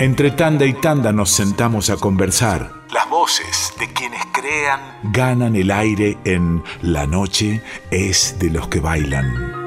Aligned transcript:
Entre 0.00 0.30
tanda 0.30 0.64
y 0.64 0.74
tanda 0.74 1.12
nos 1.12 1.30
sentamos 1.30 1.90
a 1.90 1.96
conversar. 1.96 2.72
Las 2.92 3.10
voces 3.10 3.72
de 3.80 3.92
quienes 3.92 4.24
crean 4.32 4.80
ganan 5.12 5.56
el 5.56 5.72
aire 5.72 6.16
en 6.24 6.62
La 6.82 7.04
noche 7.04 7.64
es 7.90 8.38
de 8.38 8.48
los 8.48 8.68
que 8.68 8.78
bailan. 8.78 9.58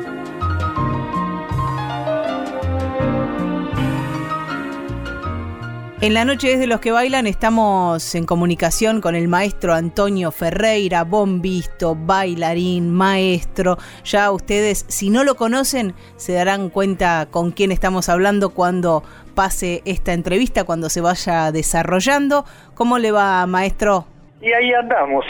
En 6.02 6.16
la 6.16 6.26
noche 6.26 6.48
desde 6.48 6.66
los 6.66 6.80
que 6.80 6.92
bailan 6.92 7.28
estamos 7.28 8.16
en 8.16 8.26
comunicación 8.26 9.02
con 9.02 9.16
el 9.16 9.28
maestro 9.28 9.76
Antonio 9.76 10.32
Ferreira, 10.32 11.04
bombisto, 11.04 11.96
bailarín, 11.96 12.90
maestro. 12.90 13.78
Ya 14.04 14.32
ustedes, 14.32 14.84
si 14.88 15.12
no 15.12 15.24
lo 15.24 15.36
conocen, 15.36 15.94
se 16.18 16.34
darán 16.34 16.72
cuenta 16.72 17.28
con 17.30 17.52
quién 17.52 17.72
estamos 17.72 18.10
hablando 18.10 18.50
cuando 18.50 19.04
pase 19.32 19.82
esta 19.86 20.14
entrevista, 20.14 20.64
cuando 20.64 20.90
se 20.90 21.02
vaya 21.02 21.52
desarrollando. 21.52 22.46
¿Cómo 22.76 23.00
le 23.00 23.12
va, 23.12 23.46
maestro? 23.48 24.06
Y 24.42 24.52
ahí 24.54 24.74
andamos, 24.74 25.26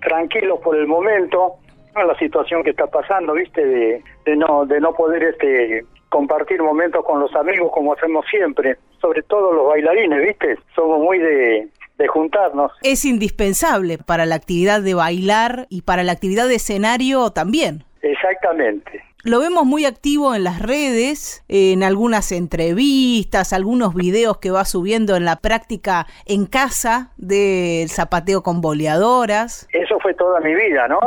tranquilos 0.00 0.60
por 0.60 0.76
el 0.76 0.86
momento, 0.86 1.56
la 1.94 2.16
situación 2.18 2.62
que 2.62 2.70
está 2.70 2.86
pasando, 2.86 3.34
viste, 3.34 3.64
de, 3.64 4.02
de 4.24 4.36
no 4.36 4.66
de 4.66 4.80
no 4.80 4.92
poder 4.92 5.22
este 5.24 5.84
compartir 6.08 6.62
momentos 6.62 7.04
con 7.04 7.20
los 7.20 7.34
amigos 7.34 7.70
como 7.72 7.92
hacemos 7.92 8.24
siempre, 8.30 8.76
sobre 9.00 9.22
todo 9.22 9.52
los 9.52 9.68
bailarines, 9.68 10.26
¿viste? 10.26 10.58
Somos 10.74 11.00
muy 11.00 11.18
de, 11.18 11.68
juntarnos. 12.08 12.72
Es 12.82 13.04
indispensable 13.04 13.98
para 13.98 14.24
la 14.24 14.36
actividad 14.36 14.80
de 14.80 14.94
bailar 14.94 15.66
y 15.68 15.82
para 15.82 16.04
la 16.04 16.12
actividad 16.12 16.46
de 16.46 16.54
escenario 16.54 17.30
también. 17.30 17.82
Exactamente. 18.02 19.02
Lo 19.24 19.40
vemos 19.40 19.64
muy 19.64 19.84
activo 19.84 20.34
en 20.34 20.44
las 20.44 20.62
redes, 20.62 21.44
en 21.48 21.82
algunas 21.82 22.30
entrevistas, 22.30 23.52
algunos 23.52 23.94
videos 23.94 24.38
que 24.38 24.50
va 24.50 24.64
subiendo 24.64 25.16
en 25.16 25.24
la 25.24 25.36
práctica 25.36 26.06
en 26.24 26.46
casa 26.46 27.12
del 27.16 27.88
zapateo 27.88 28.42
con 28.42 28.60
boleadoras. 28.60 29.68
Eso 29.72 29.98
fue 30.00 30.14
toda 30.14 30.40
mi 30.40 30.54
vida, 30.54 30.86
¿no? 30.86 31.00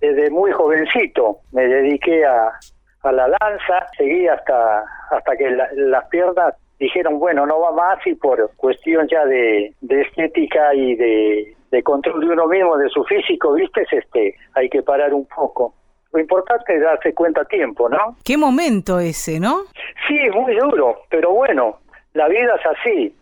Desde 0.00 0.30
muy 0.30 0.50
jovencito 0.50 1.38
me 1.52 1.66
dediqué 1.66 2.24
a, 2.24 2.50
a 3.04 3.12
la 3.12 3.28
lanza, 3.28 3.86
seguí 3.96 4.26
hasta, 4.26 4.84
hasta 5.10 5.36
que 5.36 5.56
las 5.76 6.08
piernas 6.08 6.54
dijeron, 6.78 7.18
bueno, 7.18 7.46
no 7.46 7.60
va 7.60 7.72
más 7.72 8.06
y 8.06 8.14
por 8.14 8.50
cuestión 8.56 9.06
ya 9.08 9.24
de, 9.26 9.74
estética 9.88 10.74
y 10.74 10.96
de, 10.96 11.82
control 11.82 12.20
de 12.20 12.32
uno 12.32 12.46
mismo, 12.46 12.76
de 12.76 12.88
su 12.88 13.04
físico, 13.04 13.52
viste, 13.52 13.84
este, 13.90 14.36
hay 14.54 14.68
que 14.68 14.82
parar 14.82 15.12
un 15.12 15.26
poco. 15.26 15.74
Lo 16.14 16.20
importante 16.20 16.76
es 16.76 16.80
darse 16.80 17.12
cuenta 17.12 17.40
a 17.40 17.44
tiempo, 17.44 17.88
¿no? 17.88 18.16
Qué 18.24 18.36
momento 18.36 19.00
ese, 19.00 19.40
¿no? 19.40 19.62
Sí, 20.06 20.16
muy 20.32 20.54
duro, 20.54 21.02
pero 21.10 21.32
bueno, 21.32 21.80
la 22.12 22.28
vida 22.28 22.54
es 22.54 22.78
así. 22.78 23.16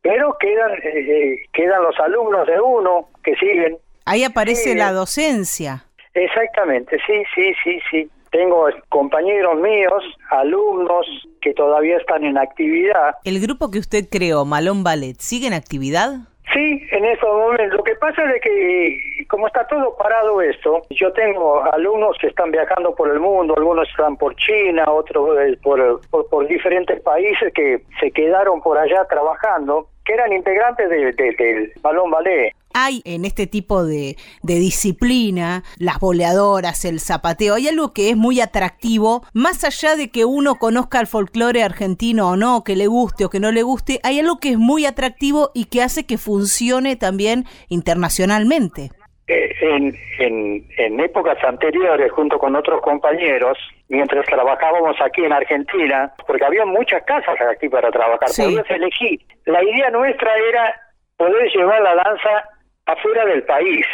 Pero 0.00 0.34
quedan, 0.40 0.72
eh, 0.72 0.78
eh, 0.94 1.42
quedan 1.52 1.82
los 1.82 1.98
alumnos 2.00 2.46
de 2.46 2.58
uno 2.58 3.10
que 3.22 3.34
siguen. 3.36 3.76
Ahí 4.06 4.24
aparece 4.24 4.74
la 4.74 4.92
docencia. 4.92 5.84
Exactamente, 6.14 6.96
sí, 7.06 7.22
sí, 7.34 7.52
sí, 7.62 7.80
sí. 7.90 8.10
Tengo 8.30 8.66
compañeros 8.88 9.60
míos, 9.60 10.02
alumnos 10.30 11.06
que 11.42 11.52
todavía 11.52 11.98
están 11.98 12.24
en 12.24 12.38
actividad. 12.38 13.16
¿El 13.24 13.40
grupo 13.40 13.70
que 13.70 13.78
usted 13.78 14.06
creó, 14.10 14.46
Malón 14.46 14.84
Ballet, 14.84 15.18
sigue 15.18 15.48
en 15.48 15.52
actividad? 15.52 16.20
Sí, 16.52 16.82
en 16.90 17.04
estos 17.04 17.28
momentos. 17.28 17.76
Lo 17.76 17.84
que 17.84 17.94
pasa 17.96 18.22
es 18.34 18.40
que, 18.40 19.26
como 19.28 19.46
está 19.46 19.66
todo 19.66 19.96
parado 19.96 20.40
esto, 20.40 20.82
yo 20.90 21.12
tengo 21.12 21.62
alumnos 21.72 22.16
que 22.18 22.28
están 22.28 22.50
viajando 22.50 22.94
por 22.94 23.10
el 23.10 23.20
mundo, 23.20 23.54
algunos 23.56 23.88
están 23.88 24.16
por 24.16 24.34
China, 24.36 24.84
otros 24.88 25.38
eh, 25.40 25.58
por, 25.62 26.00
por 26.08 26.46
diferentes 26.46 27.00
países 27.02 27.52
que 27.52 27.82
se 28.00 28.10
quedaron 28.10 28.62
por 28.62 28.78
allá 28.78 29.04
trabajando 29.04 29.88
que 30.08 30.14
eran 30.14 30.32
integrantes 30.32 30.88
del 30.88 31.72
balón 31.82 32.10
ballet. 32.10 32.54
Hay 32.80 33.02
en 33.04 33.24
este 33.24 33.48
tipo 33.48 33.84
de, 33.84 34.14
de, 34.44 34.54
disciplina, 34.54 35.64
las 35.78 35.98
boleadoras, 35.98 36.84
el 36.84 37.00
zapateo, 37.00 37.56
hay 37.56 37.66
algo 37.66 37.92
que 37.92 38.10
es 38.10 38.16
muy 38.16 38.40
atractivo, 38.40 39.22
más 39.34 39.64
allá 39.64 39.96
de 39.96 40.12
que 40.12 40.24
uno 40.24 40.54
conozca 40.60 41.00
el 41.00 41.08
folclore 41.08 41.64
argentino 41.64 42.30
o 42.30 42.36
no, 42.36 42.62
que 42.62 42.76
le 42.76 42.86
guste 42.86 43.24
o 43.24 43.30
que 43.30 43.40
no 43.40 43.50
le 43.50 43.64
guste, 43.64 43.98
hay 44.04 44.20
algo 44.20 44.38
que 44.38 44.50
es 44.50 44.58
muy 44.58 44.86
atractivo 44.86 45.50
y 45.54 45.64
que 45.64 45.82
hace 45.82 46.06
que 46.06 46.18
funcione 46.18 46.94
también 46.94 47.46
internacionalmente. 47.68 48.90
Eh, 49.26 49.50
en, 49.60 49.94
en, 50.20 50.64
en, 50.78 51.00
épocas 51.00 51.36
anteriores, 51.44 52.12
junto 52.12 52.38
con 52.38 52.54
otros 52.54 52.80
compañeros, 52.80 53.58
mientras 53.88 54.24
trabajábamos 54.24 54.96
aquí 55.02 55.24
en 55.24 55.32
Argentina, 55.32 56.12
porque 56.26 56.44
había 56.44 56.64
muchas 56.64 57.02
casas 57.02 57.36
aquí 57.50 57.68
para 57.68 57.90
trabajar, 57.90 58.28
podías 58.36 58.70
elegir. 58.70 59.20
La 59.46 59.62
idea 59.62 59.90
nuestra 59.90 60.30
era 60.48 60.80
poder 61.18 61.50
llevar 61.52 61.82
la 61.82 61.96
danza 61.96 62.48
afuera 62.88 63.24
del 63.26 63.42
país 63.44 63.86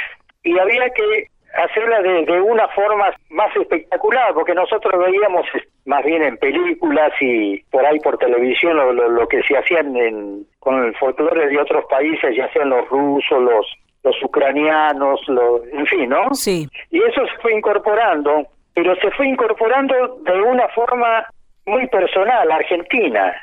y 0.42 0.58
había 0.58 0.88
que 0.90 1.26
hacerla 1.54 2.02
de, 2.02 2.24
de 2.24 2.40
una 2.40 2.68
forma 2.68 3.10
más 3.30 3.54
espectacular, 3.56 4.34
porque 4.34 4.54
nosotros 4.54 4.92
veíamos 5.04 5.46
más 5.84 6.04
bien 6.04 6.22
en 6.22 6.36
películas 6.38 7.12
y 7.20 7.62
por 7.70 7.84
ahí 7.86 7.98
por 8.00 8.18
televisión 8.18 8.76
lo, 8.76 8.92
lo, 8.92 9.28
que 9.28 9.42
se 9.42 9.56
hacían 9.56 9.96
en, 9.96 10.46
con 10.58 10.82
el 10.82 10.94
folclore 10.96 11.48
de 11.48 11.58
otros 11.58 11.84
países, 11.88 12.36
ya 12.36 12.50
sean 12.52 12.70
los 12.70 12.88
rusos, 12.88 13.40
los 13.42 13.66
los 14.02 14.22
ucranianos, 14.22 15.26
lo, 15.28 15.64
en 15.64 15.86
fin, 15.86 16.10
¿no? 16.10 16.34
Sí. 16.34 16.68
Y 16.90 16.98
eso 17.02 17.26
se 17.26 17.38
fue 17.40 17.54
incorporando, 17.54 18.46
pero 18.74 18.94
se 18.96 19.10
fue 19.12 19.26
incorporando 19.26 20.18
de 20.24 20.42
una 20.42 20.68
forma 20.68 21.26
muy 21.64 21.86
personal, 21.86 22.52
argentina, 22.52 23.34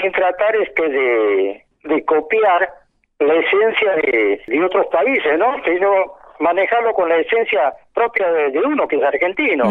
sin 0.00 0.10
tratar 0.12 0.56
este 0.56 0.88
de, 0.88 1.64
de 1.84 2.04
copiar 2.06 2.70
la 3.18 3.34
esencia 3.34 3.94
de, 3.96 4.40
de 4.46 4.64
otros 4.64 4.86
países, 4.86 5.38
¿no? 5.38 5.62
Sino 5.64 6.14
manejarlo 6.38 6.92
con 6.92 7.08
la 7.08 7.16
esencia 7.16 7.72
propia 7.94 8.30
de, 8.30 8.58
uno, 8.60 8.86
que 8.86 8.96
es 8.96 9.02
argentino. 9.02 9.64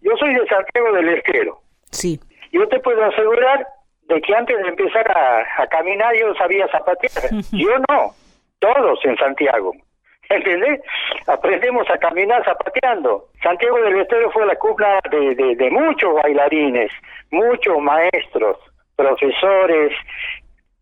Yo 0.00 0.16
soy 0.18 0.34
de 0.34 0.46
Santiago 0.46 0.92
del 0.92 1.08
Estero. 1.10 1.60
Sí. 1.90 2.18
Yo 2.50 2.66
te 2.68 2.80
puedo 2.80 3.04
asegurar 3.04 3.66
de 4.08 4.20
que 4.20 4.34
antes 4.34 4.56
de 4.56 4.68
empezar 4.68 5.10
a, 5.16 5.62
a 5.62 5.66
caminar 5.68 6.14
yo 6.16 6.34
sabía 6.34 6.66
zapatear. 6.68 7.30
Yo 7.52 7.78
no 7.88 8.12
todos 8.62 9.04
en 9.04 9.16
Santiago. 9.16 9.72
¿Entendés? 10.28 10.80
Aprendemos 11.26 11.88
a 11.90 11.98
caminar 11.98 12.42
zapateando. 12.44 13.26
Santiago 13.42 13.78
del 13.82 14.00
Estero 14.00 14.30
fue 14.30 14.46
la 14.46 14.56
cúpula 14.56 15.00
de, 15.10 15.34
de, 15.34 15.70
muchos 15.70 16.14
bailarines, 16.14 16.90
muchos 17.30 17.78
maestros, 17.80 18.56
profesores, 18.96 19.92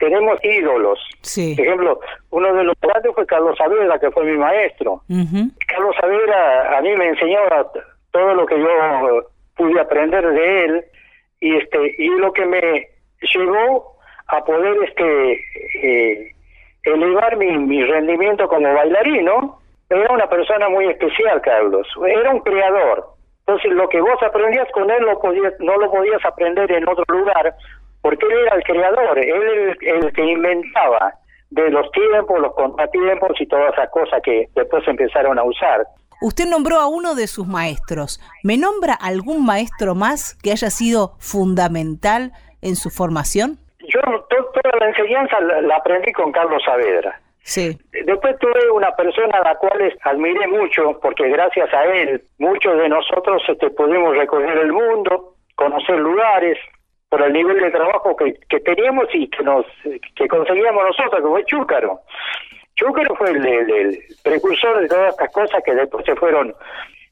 tenemos 0.01 0.43
ídolos. 0.43 0.99
Sí. 1.21 1.55
Por 1.55 1.65
ejemplo, 1.65 2.01
uno 2.31 2.55
de 2.55 2.65
los 2.65 2.75
grandes 2.81 3.15
fue 3.15 3.27
Carlos 3.27 3.57
Saavedra, 3.57 4.01
que 4.01 4.11
fue 4.11 4.25
mi 4.25 4.37
maestro. 4.37 5.03
Carlos 5.69 5.95
Saavedra 6.01 6.79
a 6.79 6.81
mí 6.81 6.97
me 6.97 7.09
enseñaba 7.09 7.71
todo 8.11 8.35
lo 8.35 8.47
que 8.47 8.59
yo 8.59 9.31
pude 9.57 9.79
aprender 9.79 10.27
de 10.27 10.65
él 10.65 10.85
y 11.41 11.57
este 11.57 11.95
y 11.99 12.09
lo 12.09 12.33
que 12.33 12.47
me 12.47 12.89
llevó 13.21 13.97
a 14.27 14.43
poder 14.45 14.77
este 14.85 15.33
eh, 15.83 16.33
elevar 16.83 17.37
mi, 17.37 17.57
mi 17.59 17.85
rendimiento 17.85 18.49
como 18.49 18.73
bailarino. 18.75 19.61
Era 19.91 20.13
una 20.13 20.29
persona 20.29 20.69
muy 20.69 20.87
especial, 20.87 21.41
Carlos. 21.43 21.87
Era 22.07 22.31
un 22.31 22.41
creador. 22.41 23.05
Entonces, 23.41 23.73
lo 23.73 23.89
que 23.89 24.01
vos 24.01 24.23
aprendías 24.23 24.69
con 24.73 24.89
él 24.89 25.03
lo 25.03 25.19
podías, 25.19 25.53
no 25.59 25.77
lo 25.77 25.91
podías 25.91 26.25
aprender 26.25 26.71
en 26.71 26.89
otro 26.89 27.05
lugar, 27.09 27.55
porque 28.03 28.27
él 28.27 28.39
era 28.47 28.57
el 28.57 28.63
creador, 28.65 29.19
él 29.19 29.77
el, 29.81 29.89
el 29.89 30.13
que 30.13 30.25
inventaba 30.25 31.15
de 31.51 31.71
los 31.71 31.91
tiempos, 31.93 32.41
los 32.41 32.55
contratiempos 32.55 33.33
y 33.41 33.47
todas 33.47 33.73
esas 33.73 33.91
cosas 33.91 34.21
que 34.23 34.49
después 34.55 34.87
empezaron 34.87 35.39
a 35.39 35.43
usar. 35.43 35.87
Usted 36.23 36.47
nombró 36.47 36.77
a 36.77 36.87
uno 36.87 37.15
de 37.15 37.27
sus 37.27 37.47
maestros. 37.47 38.21
¿Me 38.45 38.59
nombra 38.59 38.95
algún 38.95 39.45
maestro 39.45 39.95
más 39.95 40.35
que 40.35 40.53
haya 40.53 40.71
sido 40.71 41.15
fundamental 41.19 42.33
en 42.61 42.77
su 42.77 42.91
formación? 42.91 43.59
yo 43.91 44.01
toda 44.29 44.79
la 44.79 44.89
enseñanza 44.89 45.41
la, 45.41 45.77
aprendí 45.77 46.13
con 46.13 46.33
Carlos 46.33 46.63
Saavedra. 46.65 47.21
Sí. 47.43 47.77
Después 47.93 48.39
tuve 48.39 48.71
una 48.71 48.95
persona 48.95 49.39
a 49.39 49.45
la 49.45 49.55
cual 49.57 49.93
admiré 50.03 50.47
mucho, 50.47 50.99
porque 51.01 51.29
gracias 51.29 51.73
a 51.73 51.85
él 51.85 52.23
muchos 52.39 52.77
de 52.79 52.89
nosotros 52.89 53.43
este, 53.49 53.71
pudimos 53.71 54.17
recorrer 54.17 54.59
el 54.59 54.73
mundo, 54.73 55.35
conocer 55.57 55.97
lugares, 55.99 56.59
por 57.11 57.23
el 57.23 57.33
nivel 57.33 57.61
de 57.61 57.71
trabajo 57.71 58.17
que, 58.17 58.35
que 58.49 58.61
teníamos 58.61 59.07
y 59.13 59.29
que 59.29 59.43
nos 59.43 59.67
que 60.17 60.29
conseguíamos 60.29 60.85
nosotros, 60.85 61.21
que 61.21 61.29
fue 61.29 61.45
Chúcaro. 61.45 62.01
Chúcaro 62.77 63.15
fue 63.17 63.31
el, 63.31 63.99
precursor 64.23 64.81
de 64.81 64.89
todas 64.89 65.11
estas 65.11 65.33
cosas 65.33 65.63
que 65.65 65.75
después 65.75 66.05
se 66.07 66.17
fueron 66.17 66.55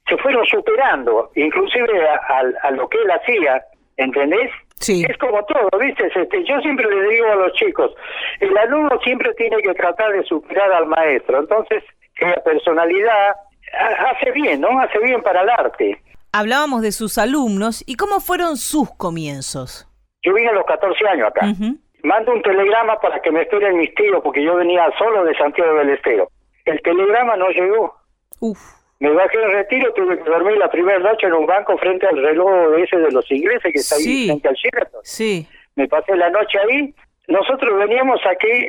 se 0.08 0.16
fueron 0.16 0.46
superando, 0.46 1.30
inclusive 1.34 2.08
a, 2.08 2.42
a 2.62 2.70
lo 2.70 2.88
que 2.88 2.96
él 2.96 3.10
hacía, 3.10 3.62
¿entendés? 3.98 4.50
Es 4.80 5.18
como 5.18 5.44
todo, 5.44 5.68
¿viste? 5.78 6.06
Este, 6.06 6.44
yo 6.44 6.60
siempre 6.60 6.86
le 6.88 7.08
digo 7.10 7.26
a 7.26 7.34
los 7.34 7.52
chicos, 7.54 7.90
el 8.40 8.56
alumno 8.56 8.98
siempre 9.02 9.34
tiene 9.34 9.60
que 9.60 9.74
tratar 9.74 10.12
de 10.12 10.22
superar 10.22 10.72
al 10.72 10.86
maestro, 10.86 11.40
entonces 11.40 11.82
la 12.20 12.36
personalidad 12.44 13.36
hace 14.12 14.30
bien, 14.32 14.60
¿no? 14.60 14.80
Hace 14.80 14.98
bien 15.00 15.22
para 15.22 15.42
el 15.42 15.50
arte. 15.50 16.00
Hablábamos 16.32 16.82
de 16.82 16.92
sus 16.92 17.18
alumnos 17.18 17.82
y 17.86 17.96
cómo 17.96 18.20
fueron 18.20 18.56
sus 18.56 18.90
comienzos. 18.96 19.87
Yo 20.22 20.34
vine 20.34 20.48
a 20.48 20.52
los 20.52 20.64
14 20.66 21.08
años 21.08 21.28
acá. 21.28 21.46
mando 22.02 22.32
un 22.32 22.42
telegrama 22.42 22.98
para 23.00 23.20
que 23.20 23.30
me 23.30 23.42
esperen 23.42 23.76
mis 23.76 23.94
tíos, 23.94 24.20
porque 24.22 24.42
yo 24.42 24.54
venía 24.56 24.88
solo 24.98 25.24
de 25.24 25.34
Santiago 25.36 25.74
del 25.78 25.90
Estero. 25.90 26.28
El 26.64 26.80
telegrama 26.82 27.36
no 27.36 27.48
llegó. 27.48 27.94
Uf. 28.40 28.58
Me 29.00 29.10
bajé 29.10 29.40
en 29.42 29.50
retiro, 29.52 29.92
tuve 29.94 30.18
que 30.18 30.28
dormir 30.28 30.56
la 30.58 30.68
primera 30.70 30.98
noche 30.98 31.26
en 31.26 31.32
un 31.34 31.46
banco 31.46 31.76
frente 31.78 32.06
al 32.06 32.16
reloj 32.20 32.76
ese 32.78 32.96
de 32.98 33.10
los 33.12 33.30
ingleses 33.30 33.72
que 33.72 33.78
está 33.78 33.94
ahí 33.96 34.02
Sí. 34.02 34.26
frente 34.26 34.48
al 34.48 34.54
Sheraton. 34.54 35.00
Sí. 35.04 35.46
Me 35.76 35.86
pasé 35.86 36.16
la 36.16 36.30
noche 36.30 36.58
ahí. 36.58 36.94
Nosotros 37.28 37.78
veníamos 37.78 38.20
aquí 38.26 38.68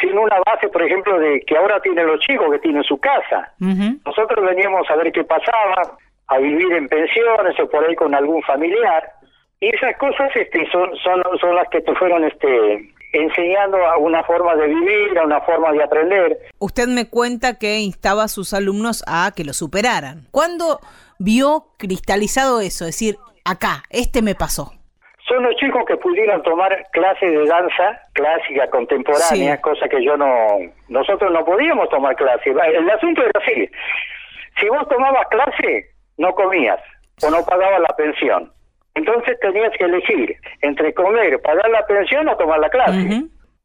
sin 0.00 0.16
una 0.18 0.36
base, 0.46 0.68
por 0.68 0.82
ejemplo, 0.82 1.18
de 1.18 1.40
que 1.40 1.56
ahora 1.56 1.80
tienen 1.80 2.06
los 2.06 2.20
chicos, 2.20 2.50
que 2.52 2.58
tienen 2.60 2.82
su 2.84 2.98
casa. 2.98 3.52
Nosotros 4.04 4.44
veníamos 4.46 4.88
a 4.90 4.96
ver 4.96 5.10
qué 5.12 5.24
pasaba, 5.24 5.96
a 6.28 6.38
vivir 6.38 6.72
en 6.72 6.88
pensiones 6.88 7.58
o 7.60 7.68
por 7.68 7.84
ahí 7.84 7.94
con 7.96 8.14
algún 8.14 8.42
familiar. 8.42 9.10
Y 9.60 9.74
esas 9.74 9.96
cosas 9.98 10.30
este, 10.34 10.66
son, 10.70 10.94
son, 10.98 11.22
son 11.40 11.54
las 11.54 11.68
que 11.70 11.80
te 11.80 11.94
fueron 11.94 12.24
este, 12.24 12.90
enseñando 13.12 13.78
a 13.86 13.96
una 13.98 14.22
forma 14.24 14.54
de 14.56 14.66
vivir, 14.68 15.18
a 15.18 15.24
una 15.24 15.40
forma 15.42 15.72
de 15.72 15.82
aprender. 15.82 16.38
Usted 16.58 16.86
me 16.88 17.08
cuenta 17.08 17.58
que 17.58 17.78
instaba 17.78 18.24
a 18.24 18.28
sus 18.28 18.52
alumnos 18.52 19.04
a 19.06 19.32
que 19.34 19.44
lo 19.44 19.52
superaran. 19.52 20.26
¿Cuándo 20.30 20.80
vio 21.18 21.66
cristalizado 21.78 22.60
eso? 22.60 22.84
Es 22.84 22.90
decir, 22.98 23.16
acá, 23.44 23.84
este 23.90 24.20
me 24.22 24.34
pasó. 24.34 24.72
Son 25.26 25.42
los 25.42 25.54
chicos 25.56 25.82
que 25.86 25.96
pudieron 25.96 26.42
tomar 26.42 26.86
clases 26.92 27.30
de 27.32 27.46
danza 27.46 27.98
clásica, 28.12 28.68
contemporánea, 28.68 29.56
Sí. 29.56 29.62
cosa 29.62 29.88
que 29.88 30.04
yo 30.04 30.18
no... 30.18 30.28
Nosotros 30.88 31.32
no 31.32 31.42
podíamos 31.46 31.88
tomar 31.88 32.14
clase. 32.16 32.50
El 32.50 32.90
asunto 32.90 33.22
era 33.22 33.32
así. 33.42 33.66
Si 34.60 34.68
vos 34.68 34.86
tomabas 34.88 35.26
clase, 35.30 35.86
no 36.18 36.34
comías 36.34 36.78
o 37.22 37.30
no 37.30 37.42
pagabas 37.46 37.80
la 37.80 37.96
pensión. 37.96 38.52
Entonces 38.94 39.38
tenías 39.40 39.70
que 39.76 39.84
elegir 39.84 40.36
entre 40.62 40.94
comer, 40.94 41.40
pagar 41.42 41.68
la 41.70 41.86
pensión 41.86 42.28
o 42.28 42.36
tomar 42.36 42.60
la 42.60 42.70
clase. 42.70 43.24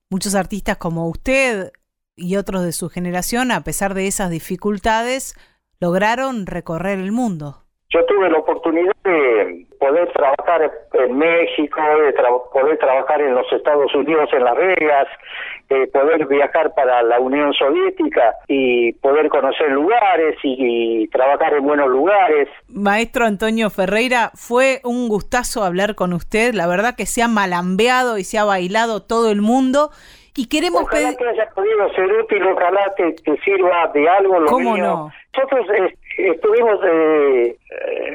Muchos 0.10 0.34
artistas 0.36 0.78
como 0.78 1.08
usted 1.08 1.72
y 2.16 2.36
otros 2.36 2.66
de 2.66 2.72
su 2.72 2.90
generación, 2.90 3.52
a 3.52 3.64
pesar 3.64 3.94
de 3.94 4.08
esas 4.08 4.32
dificultades, 4.32 5.36
lograron 5.80 6.46
recorrer 6.46 7.00
el 7.00 7.12
mundo. 7.12 7.64
Yo 7.90 8.06
tuve 8.06 8.30
la 8.30 8.40
oportunidad 8.40 8.96
de 9.04 9.66
poder 9.80 10.12
trabajar 10.12 10.72
en 10.94 11.18
México, 11.18 11.80
de 12.06 12.14
tra- 12.14 12.50
poder 12.52 12.78
trabajar 12.78 13.22
en 13.22 13.34
los 13.34 13.52
Estados 13.52 13.94
Unidos, 13.96 14.30
en 14.34 14.44
Las 14.44 14.56
Vegas, 14.58 15.08
de 15.70 15.88
poder 15.88 16.26
viajar 16.28 16.74
para 16.74 17.02
la 17.04 17.20
Unión 17.20 17.54
Soviética 17.54 18.34
y 18.48 18.92
poder 18.94 19.30
conocer 19.30 19.70
lugares 19.70 20.36
y, 20.44 21.04
y 21.04 21.08
trabajar 21.08 21.54
en 21.54 21.64
buenos 21.64 21.88
lugares. 21.88 22.50
Maestro 22.68 23.26
Antonio 23.26 23.70
Ferreira, 23.70 24.32
fue 24.36 24.82
un 24.84 25.08
gustazo 25.08 25.64
hablar 25.64 25.96
con 25.96 26.14
usted. 26.14 26.54
La 26.54 26.68
verdad 26.68 26.96
que 26.98 27.06
se 27.06 27.22
ha 27.22 27.28
malambeado 27.28 28.18
y 28.18 28.24
se 28.24 28.38
ha 28.38 28.44
bailado 28.46 29.02
todo 29.02 29.32
el 29.32 29.42
mundo. 29.42 29.92
Y 30.36 30.48
queremos 30.48 30.84
Ojalá 30.84 31.14
que 31.16 31.28
haya 31.28 31.50
podido 31.54 31.90
ser 31.94 32.06
útil, 32.14 32.44
ojalá 32.48 32.94
te, 32.96 33.12
te 33.14 33.38
sirva 33.42 33.88
de 33.94 34.08
algo. 34.08 34.40
Lo 34.40 34.46
¿Cómo 34.48 34.74
mío. 34.76 34.84
no? 34.86 35.12
Nosotros 35.36 35.66
eh, 35.76 35.96
estuvimos, 36.18 36.80
eh, 36.86 37.58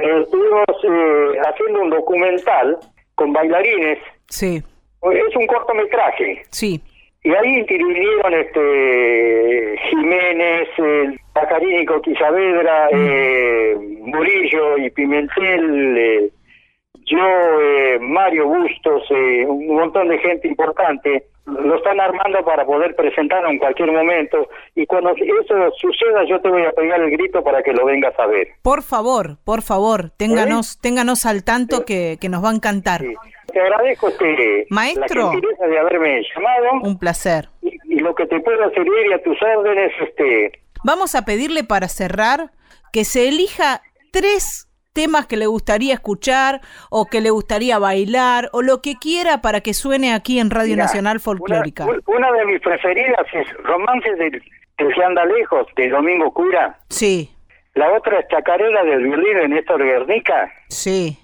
eh, 0.00 0.20
estuvimos 0.22 0.64
eh, 0.84 1.38
haciendo 1.46 1.82
un 1.82 1.90
documental 1.90 2.78
con 3.14 3.32
bailarines. 3.32 3.98
Sí, 4.28 4.62
Es 5.02 5.36
un 5.36 5.46
cortometraje. 5.46 6.42
sí. 6.50 6.80
Y 7.26 7.30
ahí 7.34 7.56
intervinieron 7.60 8.34
este 8.34 9.78
Jiménez, 9.88 10.68
el 10.76 11.18
Pacarínico, 11.32 12.02
Quisabedra, 12.02 12.88
eh, 12.92 13.74
Murillo 14.02 14.76
y 14.76 14.90
Pimentel, 14.90 15.96
eh, 15.96 16.28
yo, 17.06 17.18
eh, 17.62 17.98
Mario 17.98 18.46
Bustos, 18.46 19.04
eh, 19.08 19.46
un 19.46 19.74
montón 19.74 20.08
de 20.08 20.18
gente 20.18 20.48
importante. 20.48 21.24
Lo 21.46 21.76
están 21.76 22.00
armando 22.00 22.42
para 22.44 22.64
poder 22.64 22.96
presentarlo 22.96 23.50
en 23.50 23.58
cualquier 23.58 23.92
momento. 23.92 24.48
Y 24.74 24.86
cuando 24.86 25.10
eso 25.10 25.70
suceda, 25.80 26.24
yo 26.26 26.40
te 26.40 26.48
voy 26.48 26.64
a 26.64 26.72
pegar 26.72 27.00
el 27.00 27.10
grito 27.10 27.42
para 27.44 27.62
que 27.62 27.72
lo 27.72 27.84
vengas 27.84 28.18
a 28.18 28.26
ver. 28.26 28.48
Por 28.62 28.82
favor, 28.82 29.36
por 29.44 29.62
favor, 29.62 30.10
ténganos, 30.16 30.80
ténganos 30.80 31.26
al 31.26 31.44
tanto 31.44 31.84
que, 31.84 32.16
que 32.20 32.28
nos 32.28 32.42
va 32.42 32.50
a 32.50 32.54
encantar. 32.54 33.02
Sí. 33.02 33.14
Te 33.52 33.60
agradezco 33.60 34.08
este, 34.08 34.66
Maestro. 34.70 35.32
la 35.60 35.66
de 35.68 35.78
haberme 35.78 36.22
llamado. 36.34 36.80
Un 36.82 36.98
placer. 36.98 37.50
Y, 37.62 37.76
y 37.88 37.98
lo 38.00 38.14
que 38.14 38.26
te 38.26 38.40
pueda 38.40 38.68
servir 38.70 39.06
y 39.10 39.12
a 39.12 39.22
tus 39.22 39.36
órdenes, 39.42 39.92
este, 40.00 40.64
Vamos 40.84 41.14
a 41.14 41.24
pedirle 41.24 41.64
para 41.64 41.88
cerrar 41.88 42.50
que 42.92 43.06
se 43.06 43.26
elija 43.26 43.80
tres 44.12 44.68
temas 44.94 45.26
que 45.26 45.36
le 45.36 45.46
gustaría 45.46 45.92
escuchar 45.92 46.60
o 46.88 47.06
que 47.06 47.20
le 47.20 47.30
gustaría 47.30 47.78
bailar 47.78 48.48
o 48.52 48.62
lo 48.62 48.80
que 48.80 48.94
quiera 48.94 49.42
para 49.42 49.60
que 49.60 49.74
suene 49.74 50.14
aquí 50.14 50.38
en 50.38 50.50
Radio 50.50 50.76
Nacional 50.76 51.20
Folclórica. 51.20 51.84
Una, 51.84 52.00
una 52.06 52.32
de 52.32 52.46
mis 52.46 52.60
preferidas 52.60 53.26
es 53.34 53.46
Romances 53.64 54.16
del, 54.16 54.40
que 54.76 55.04
anda 55.04 55.24
lejos, 55.26 55.66
de 55.76 55.90
Domingo 55.90 56.32
Cura. 56.32 56.78
Sí, 56.88 57.30
La 57.74 57.92
otra 57.92 58.20
es 58.20 58.28
Chacarera 58.28 58.84
del 58.84 59.02
violín 59.02 59.36
de 59.36 59.48
Néstor 59.48 59.84
Guernica 59.84 60.50
sí. 60.68 61.18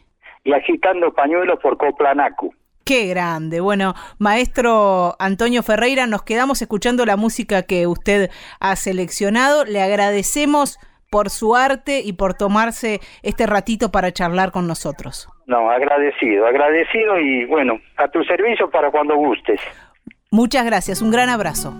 y 0.44 0.52
Agitando 0.52 1.12
Pañuelos 1.14 1.61
por 1.61 1.78
Coplanacu. 1.78 2.52
Qué 2.84 3.06
grande. 3.06 3.61
Bueno, 3.61 3.94
maestro 4.19 5.14
Antonio 5.20 5.62
Ferreira, 5.62 6.08
nos 6.08 6.23
quedamos 6.25 6.61
escuchando 6.61 7.06
la 7.06 7.16
música 7.16 7.62
que 7.62 7.87
usted 7.87 8.31
ha 8.58 8.75
seleccionado. 8.75 9.64
Le 9.64 9.81
agradecemos 9.81 10.81
por 11.10 11.28
su 11.28 11.56
arte 11.56 12.00
y 12.04 12.12
por 12.12 12.34
tomarse 12.34 13.00
este 13.22 13.46
ratito 13.46 13.90
para 13.90 14.12
charlar 14.12 14.52
con 14.52 14.66
nosotros. 14.66 15.28
No, 15.46 15.70
agradecido, 15.70 16.46
agradecido 16.46 17.18
y 17.18 17.44
bueno, 17.46 17.80
a 17.96 18.08
tu 18.08 18.22
servicio 18.24 18.70
para 18.70 18.90
cuando 18.90 19.16
gustes. 19.16 19.60
Muchas 20.30 20.64
gracias, 20.64 21.02
un 21.02 21.10
gran 21.10 21.28
abrazo. 21.28 21.74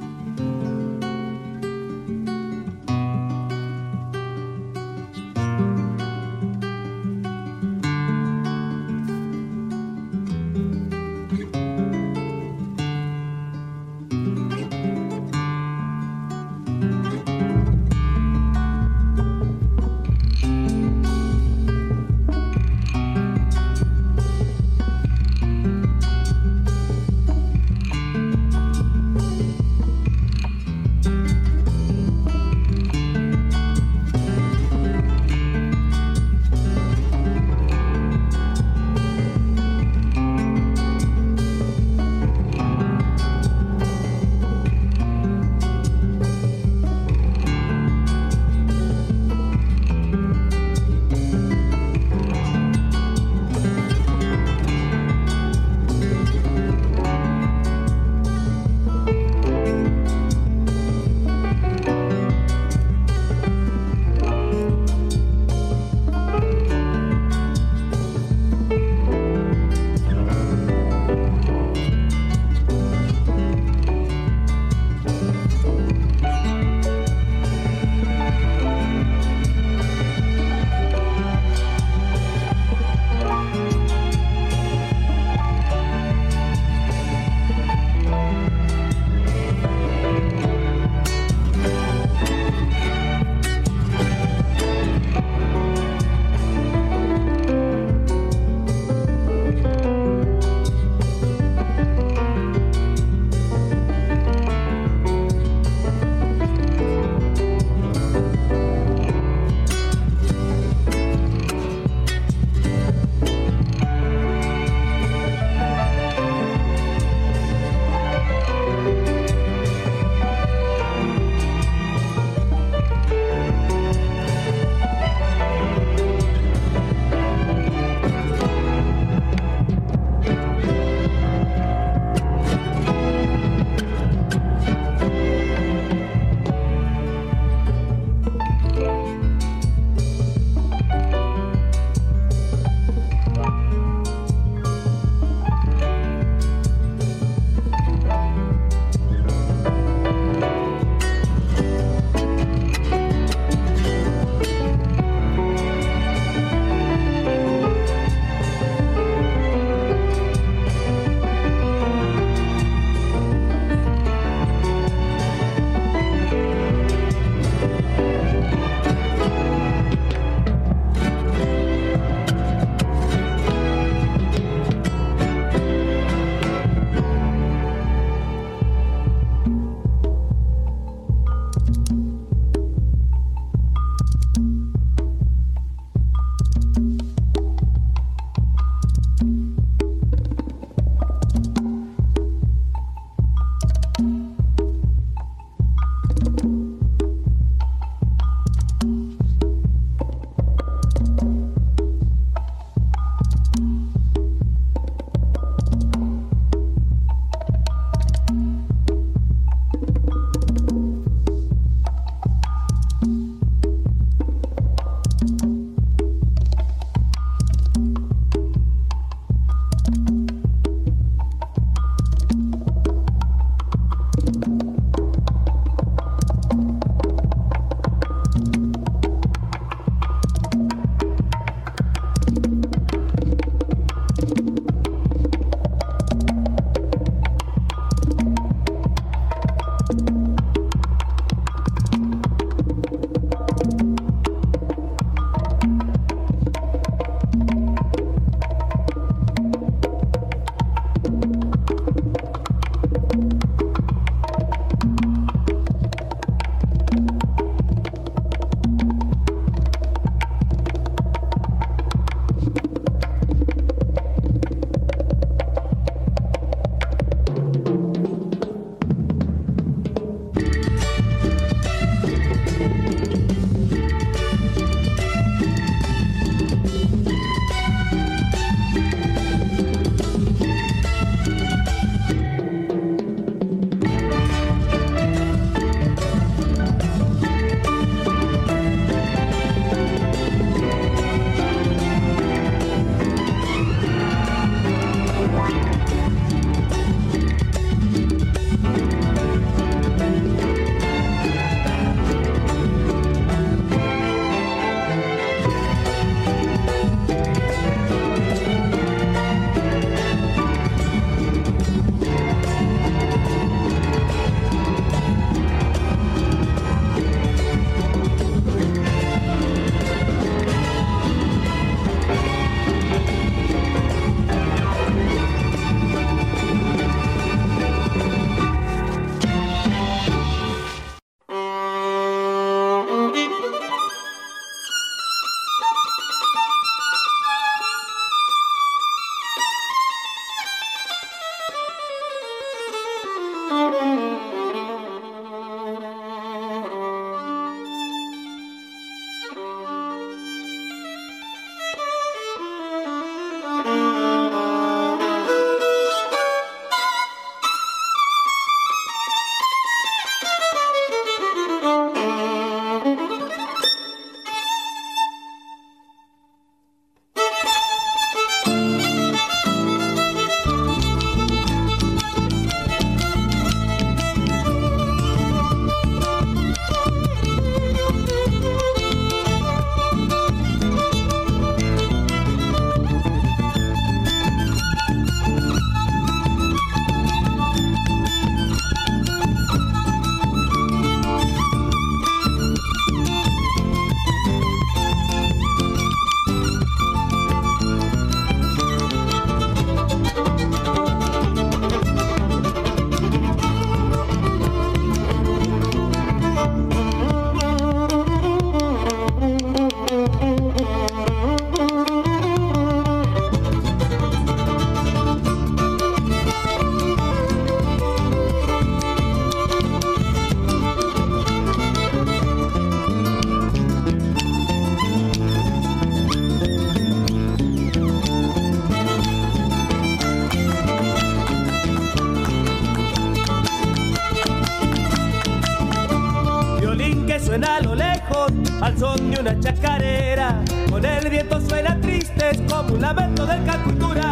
Una 438.79 439.39
chacarera, 439.41 440.43
con 440.71 440.85
el 440.85 441.11
viento 441.11 441.41
suena 441.41 441.81
triste, 441.81 442.31
es 442.31 442.41
como 442.43 442.75
un 442.75 442.81
lamento 442.81 443.27
del 443.27 443.43
cultural. 443.65 444.05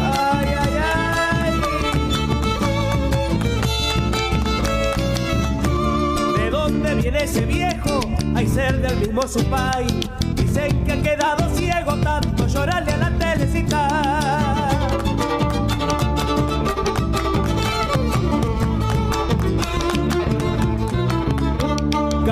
Ay, 0.00 0.48
ay, 0.60 0.74
ay. 0.94 1.60
¿De 6.36 6.50
dónde 6.50 6.94
viene 6.94 7.24
ese 7.24 7.44
viejo? 7.44 8.00
Hay 8.36 8.46
ser 8.46 8.80
del 8.80 8.96
mismo 8.98 9.22
su 9.22 9.44
país. 9.46 10.08
Dicen 10.36 10.84
que 10.84 10.92
ha 10.92 11.02
quedado 11.02 11.48
ciego 11.56 11.96
tanto 11.96 12.46
llorarle 12.46 12.97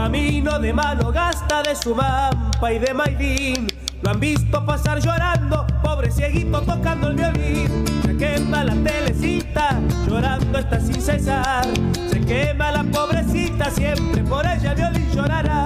Camino 0.07 0.61
de 0.61 0.73
mano 0.73 1.11
gasta 1.11 1.65
de 1.65 1.75
su 1.75 1.93
mampa 1.93 2.73
y 2.73 2.79
de 2.79 2.95
maidín. 2.95 3.67
Lo 4.03 4.11
han 4.13 4.21
visto 4.21 4.65
pasar 4.65 5.01
llorando, 5.01 5.67
pobre 5.83 6.13
cieguito 6.13 6.61
tocando 6.63 7.09
el 7.09 7.17
violín. 7.17 7.85
Se 8.05 8.17
quema 8.17 8.63
la 8.63 8.75
telecita, 8.75 9.81
llorando 10.07 10.61
está 10.61 10.79
sin 10.79 11.03
cesar. 11.03 11.67
Se 12.09 12.21
quema 12.21 12.71
la 12.71 12.85
pobrecita, 12.85 13.69
siempre 13.69 14.23
por 14.23 14.47
ella 14.47 14.71
el 14.71 14.77
violín 14.77 15.11
llorará. 15.11 15.66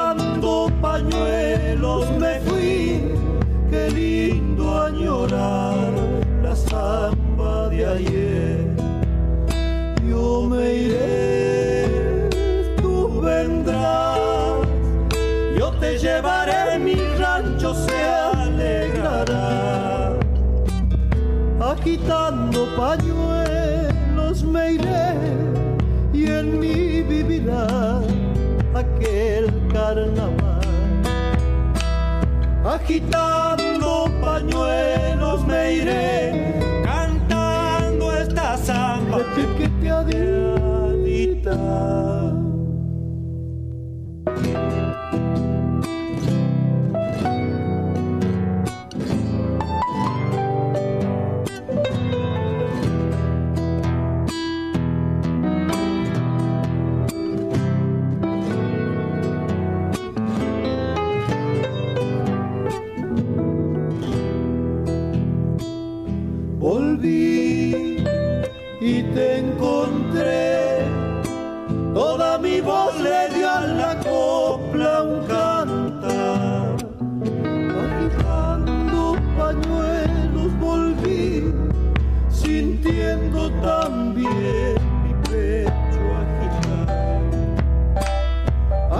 quitando 21.83 22.67
pañuelos 22.75 24.43
me 24.43 24.73
iré 24.73 25.13
y 26.13 26.25
en 26.25 26.59
mí 26.59 27.01
vivirá 27.01 27.99
aquel 28.75 29.51
carnaval. 29.73 30.61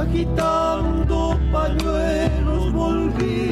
Gualichao 0.01 1.37
baile 1.53 2.31
hasta 2.47 3.50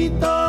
Agitando 0.00 0.39